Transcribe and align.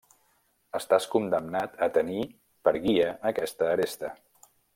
-Estàs 0.77 1.05
condemnat 1.15 1.75
a 1.87 1.89
tenir 1.99 2.25
per 2.69 2.73
guia 2.87 3.13
aquesta 3.33 3.71
aresta… 3.77 4.13